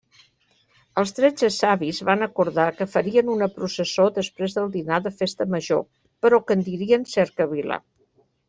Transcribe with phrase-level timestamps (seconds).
[1.01, 5.87] Els tretze savis van acordar que farien una processó després del dinar de festa major,
[6.25, 7.83] però que en dirien cercavila.